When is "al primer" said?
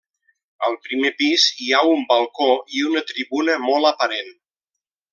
0.67-1.11